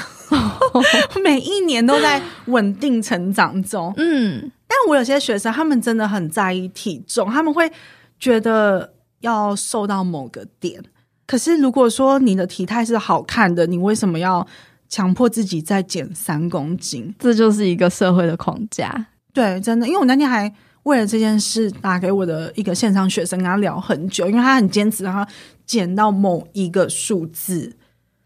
[1.23, 3.93] 每一年都在稳定成长中。
[3.97, 7.71] 嗯，但我有些学生，他们真的很在意体重，他们会
[8.19, 10.83] 觉得要瘦到某个点。
[11.25, 14.47] 可是如果说你的体态是好看的，你为什么要
[14.87, 17.13] 强迫自己再减三公斤？
[17.19, 19.07] 这就是一个社会的框架。
[19.33, 20.51] 对，真的，因为我那天还
[20.83, 25.27] 为了这件事打给我的一个线上学生，跟他聊很久，因为他很坚持让他
[25.65, 27.75] 减到某一个数字。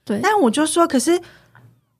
[0.06, 1.20] 对，但我就说，可是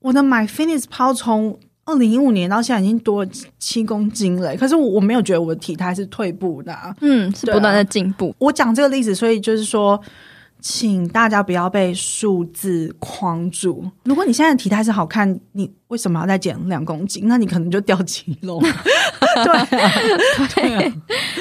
[0.02, 8.34] 我的 MyFitnessPal 从二零一五年到现在已经多了七公斤了，可是我我没有觉得我的体态是退步的，啊，嗯，是不断的进步。
[8.38, 10.00] 我讲这个例子，所以就是说，
[10.60, 13.88] 请大家不要被数字框住。
[14.04, 17.26] 如果你现在的体态是好看，你为什么要再减两公斤？
[17.26, 18.60] 那你可能就掉肌肉。
[19.44, 19.66] 对，
[20.54, 20.92] 对，啊，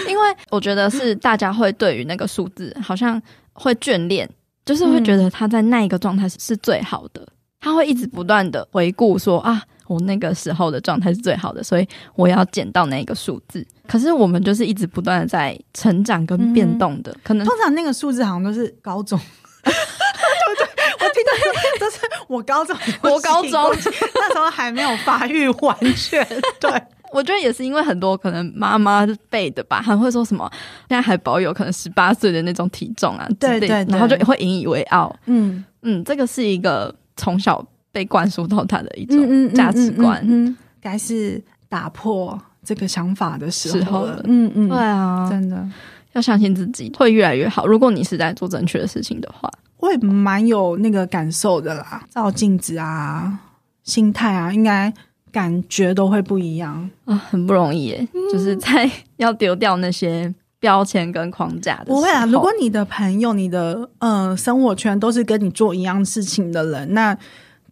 [0.08, 3.21] 因为我觉得是大家会对于那个数字好像
[3.54, 4.30] 会眷恋。
[4.63, 7.28] 就是会觉得他在那一个状态是是最好的，嗯、
[7.62, 13.65] 他会一直不断的回顾说啊，我那个时候的状态是最好的，所以我要减到那个数字。
[13.88, 19.19] 可是我们就是一直不断的在成长跟变动的，嗯、可能通常那个数字好像都是高中，
[19.63, 20.67] 对不对？
[21.00, 21.32] 我听到
[21.80, 23.71] 都是我高中， 我高中
[24.15, 26.26] 那时候还没有发育完全，
[26.60, 26.71] 对。
[27.12, 30.50] 我觉得也是因为很多可能妈妈辈的吧，还会说什么
[30.88, 35.13] 现在还保有可能十八岁的那种体重啊，对对，对，然后就会引以为傲。
[35.26, 43.86] 嗯嗯，这个是一个从小被灌输到他的一种价值观，该是打破这个想法的时候了。
[43.86, 44.21] 时候了。
[44.25, 45.69] 嗯嗯，对啊，真的。
[46.13, 47.67] 要相信自己会越来越好。
[47.67, 52.03] 如果你是在做正确的事情的话，我也蛮有那个感受的啦。
[52.10, 53.39] 照镜子啊，
[53.84, 54.91] 心态啊，应该。
[55.31, 56.89] 感觉都会不一样。
[57.05, 61.97] 啊，很不容易耶，嗯、就是在 要丢掉那些标签跟框架的时候。
[61.97, 67.17] 不会啊，如果你的朋友、你的呃生活圈都是跟你做一样事情的人，那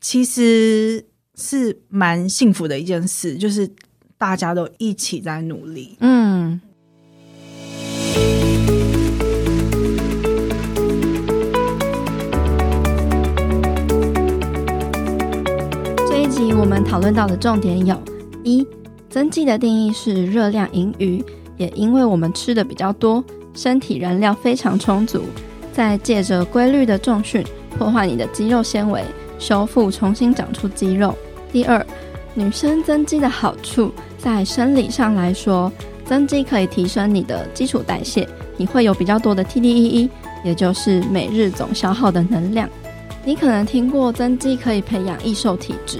[0.02, 3.70] 其实是蛮幸福的一件事，就是
[4.18, 5.96] 大家都一起在努力。
[6.02, 6.60] 嗯。
[16.08, 17.96] 这一集我们讨论到的重点有：
[18.44, 18.66] 一、
[19.10, 21.24] 增肌的定义是热量盈余，
[21.60, 23.22] 也因为我们吃的比较多，
[23.54, 25.24] 身体燃料非常充足，
[25.74, 27.46] 再借着规律的重训
[27.78, 29.04] 破坏你的肌肉纤维，
[29.38, 31.14] 修复重新长出肌肉。
[31.52, 31.86] 第二，
[32.34, 35.70] 女生增肌的好处，在生理上来说，
[36.06, 40.10] 增肌可以提升你的基础代谢，你会有比较多的 TDEE，
[40.46, 42.70] 也就是每日总消耗的能量。
[43.26, 46.00] 你可能听过增肌可以培养易瘦体质。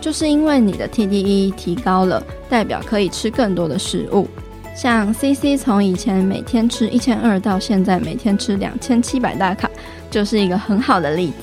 [0.00, 4.28] 就是因为你的 TDE 提高了，代表可以吃更多的食物。
[4.74, 9.70] 像 CC 从以前每天吃一千二到现在每天吃两千七百大卡，
[10.10, 11.34] 就是一个很好的例子。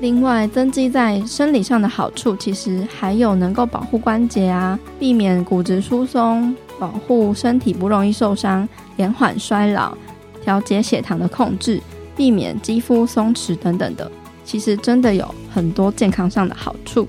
[0.00, 9.96] 另外，增肌在生理上的好处，其实还有能够保护关节啊，避免骨质疏松，保护身体不容易受伤，延缓衰老，
[10.42, 11.80] 调节血糖的控制，
[12.14, 14.10] 避免肌肤松弛等等的。
[14.44, 17.08] 其实真的有很多健康上的好处。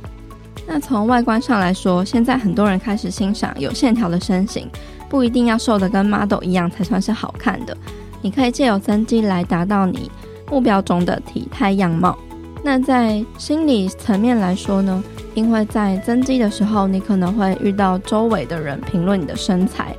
[0.65, 4.67] 那从外观上来说，现在很多人开始欣赏有线条的身形，
[5.09, 7.75] 不一定要瘦得跟 model 一样才算是好看的。
[8.21, 10.09] 你可以借由增肌来达到你
[10.49, 12.17] 目标中的体态样貌。
[12.63, 15.03] 那在心理层面来说呢？
[15.35, 19.95] 因为在增肌的时候，你可能会遇到周围的人评论你的身材。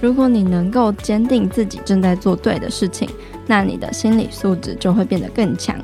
[0.00, 3.08] 如果你能够坚定自己正在做对的事情，
[3.46, 5.76] 那你的心理素质就会变得更强。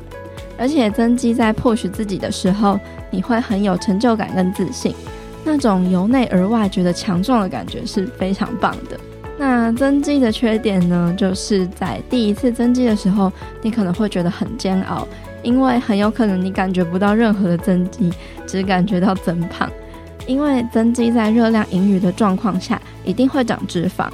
[0.57, 4.93] 而且增肌在 push 自己的时候，你会很有成就感跟自信，
[5.49, 8.99] 那种由内而外觉得强壮的感觉是非常棒的。
[9.37, 13.31] 那增肌的缺点呢，就是在第一次增肌的时候，
[13.61, 15.07] 你可能会觉得很煎熬，
[15.43, 18.11] 因为很有可能你感觉不到任何的增肌，
[18.45, 19.71] 只感觉到增胖。
[20.25, 24.09] 因为增肌在热量盈余的状况下，一定会长脂肪。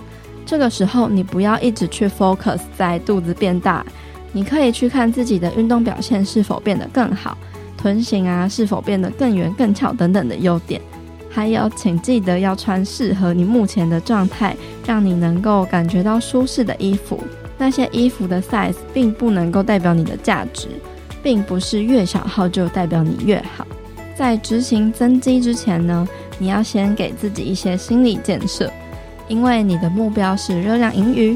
[0.45, 3.83] 这个时候，你不要一直去 focus 在肚子变大，
[4.31, 7.35] 你可以去看自己的运动表现是否变得更好，
[7.75, 10.79] 臀型啊是否变得更圆更翘等等的优点。
[11.33, 14.55] 还有，请记得要穿适合你目前的状态，
[14.85, 17.19] 让你能够感觉到舒适的衣服。
[17.57, 20.67] 那些衣服的 size 并不能够代表你的价值，
[21.23, 23.65] 并不是越小号就代表你越好。
[24.15, 26.07] 在执行增肌之前呢，
[26.37, 28.71] 你要先给自己一些心理建设，
[29.27, 31.35] 因为你的目标是热量盈余，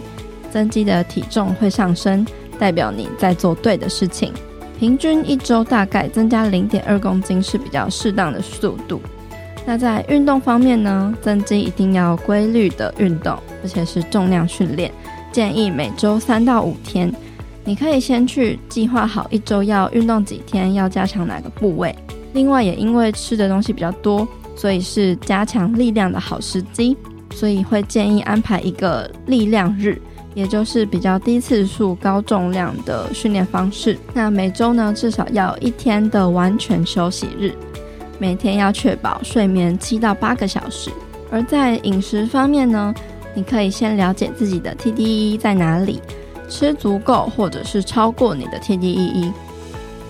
[0.52, 2.24] 增肌的体重会上升，
[2.60, 4.32] 代表你在做对的事情。
[4.78, 9.02] 平均一周大概增加零点二公斤是比较适当的速度。
[9.68, 14.90] 那在运动方面呢，增肌一定要规律的运动，而且是重量训练，
[15.30, 17.14] 建议每周三到五天。
[17.66, 21.94] 你可以先去计划好一周要运动几天，要加强哪个部位。
[22.32, 26.96] 另外，也因为吃的东西比较多，所以是加强力量的好时机，
[27.32, 30.02] 所以会建议安排一个力量日，
[30.34, 34.00] 也就是比较低次数、高重量的训练方式。
[34.14, 37.54] 那每周呢，至少要一天的完全休息日。
[38.20, 40.92] 每天要确保睡眠七到八个小时，
[41.30, 42.94] 而在饮食方面呢，
[43.34, 46.02] 你可以先了解自己的 TDE 在哪里，
[46.50, 49.32] 吃足够或者是超过你的 TDEE。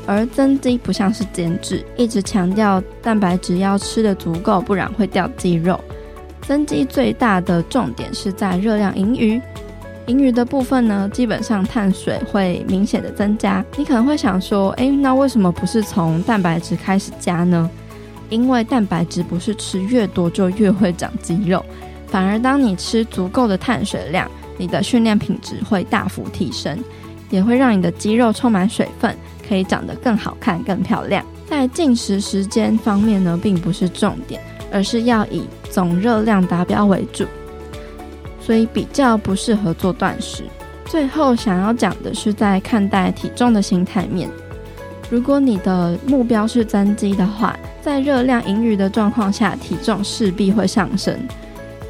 [0.06, 5.78] 而增肌不像是减脂，一直强调蛋白质要吃得足够，不然会掉肌肉。
[6.42, 9.42] 增肌最大的重点是在热量盈余，
[10.06, 13.62] 盈余的部分呢，基本上碳水会明显的增加。
[13.76, 17.70] 你可能会想说，诶，那为什么不是从蛋白质开始加呢？
[18.30, 21.64] 因为蛋白质不是吃越多就越会长肌肉，
[22.08, 26.78] 反而当你吃足够的碳水量，你的训练品质会大幅提升，
[27.30, 29.16] 也会让你的肌肉充满水分，
[29.48, 31.26] 可以长得更好看、更漂亮。
[31.50, 37.26] 在进食时间方面呢，并不是重点，而是要以总热量达标为主，
[38.42, 40.44] 所以比较不适合做断食。
[40.86, 44.30] 最后想要讲的是，在看待体重的心态面。
[45.10, 51.18] 如果你的目标是增肌的话，在热量盈余的状况下，体重势必会上升。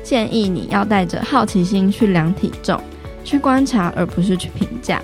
[0.03, 2.79] 建议你要带着好奇心去量体重，
[3.23, 5.01] 去观察，而不是去评价。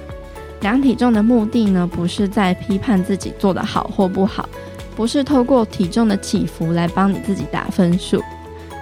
[0.61, 4.47] 量体重的目的呢，不是在批判自己做得好或不好，
[4.95, 8.24] 不是透过体重的起伏来帮你自己打分数，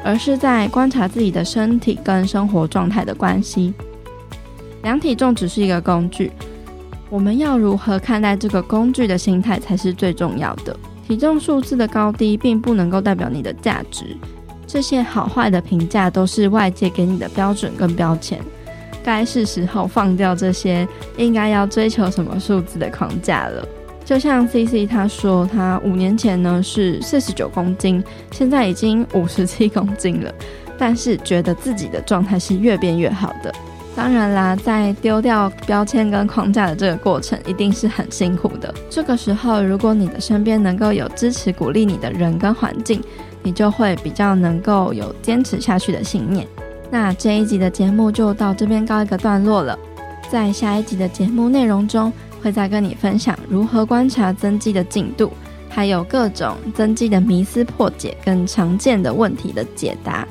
[0.03, 3.73] 而是在观察自己的身体跟生活状态的关系。
[4.83, 6.31] 量体重只是一个工具。
[7.11, 10.73] 我们要如何看待这个工具的心态才是最重要的。
[11.05, 14.15] 体重数字的高低并不能够代表你的价值，
[14.65, 18.39] 这些好坏的评价都是外界给你的标准跟标签。
[19.03, 20.87] 该是时候放掉这些
[21.17, 23.67] 应该要追求什么数字的框架了。
[24.05, 28.01] 就像 CC 他说，他五年前呢是四十九公斤，
[28.31, 30.33] 现在已经五十七公斤了，
[30.77, 33.53] 但是觉得自己的状态是越变越好的。
[33.93, 38.73] 当然啦，在丢掉标签跟框架的这个过程，一定是很辛苦的。
[38.89, 43.03] 这个时候，如果你的身边能够有支持、鼓励你的人跟环境，
[43.43, 46.47] 你就会比较能够有坚持下去的信念。
[46.89, 49.77] 那这一集的节目就到这边告一个段落了。
[50.29, 52.11] 在下一集的节目内容中，
[52.41, 55.31] 会再跟你分享如何观察增肌的进度，
[55.69, 60.25] 还有各种增肌的迷思破解跟常见的问题的解答。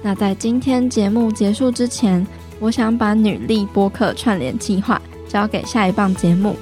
[0.00, 2.26] 那在今天节目结束之前，
[2.62, 6.54] 我想把女力播客串联计划交给下一棒节目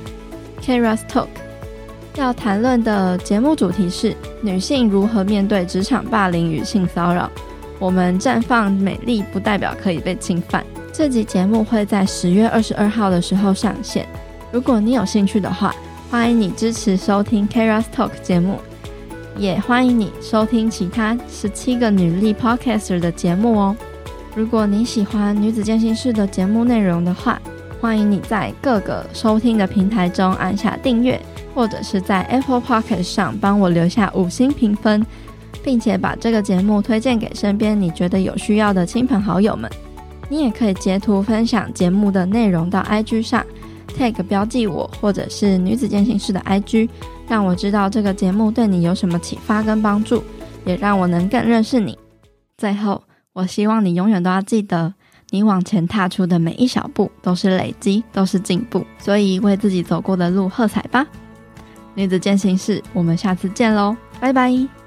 [0.63, 1.27] Keira's Talk，
[2.17, 7.31] 要谈论的节目主题是女性如何面对职场霸凌与性骚扰。
[7.79, 10.65] 我们绽放美丽不代表可以被侵犯。
[10.91, 14.09] 这集节目会在十月二十二号的时候上线。
[14.51, 15.75] 如果你有兴趣的话，
[16.11, 18.59] 欢迎你支持收听 Keira's Talk 节目，
[19.37, 23.77] 也欢迎你收听其他十七个女力 Podcaster 的节目哦。
[24.37, 27.41] 如果你喜欢女子健心室的节目内容的话，
[27.81, 31.21] 欢迎你在各个收听的平台中按下订阅，
[31.53, 35.05] 或者是在 Apple Podcast 上帮我留下五星评分，
[35.65, 39.69] 并且把这个节目推荐给身边你觉得有需要的亲朋好友们。
[40.29, 43.45] 你也可以截图分享节目的内容到 IG 上
[43.99, 46.89] ，tag 标记我或者是女子健心室的 IG，
[47.27, 50.23] 让我知道这个节目对你有什么启发跟帮助，
[50.65, 51.99] 也让我能更认识你。
[52.57, 53.03] 最后，
[53.33, 54.95] 我希望你永远都要记得。
[55.33, 61.07] 你往前踏出的每一小步都是累积，都是进步，所以为自己走过的路喝彩吧！
[61.95, 64.80] 女子健行室，我们下次见喽，拜拜。